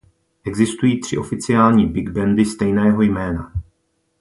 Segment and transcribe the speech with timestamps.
[0.45, 3.53] Existují tři oficiální big bandy stejného jména.